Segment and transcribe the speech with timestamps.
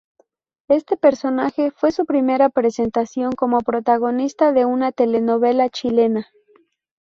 [0.67, 6.25] Este personaje fue su primera presentación como protagonista de una telenovela chilena.